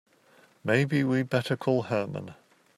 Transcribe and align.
Maybe 0.63 1.03
we'd 1.03 1.29
better 1.29 1.55
call 1.55 1.83
Herman. 1.83 2.33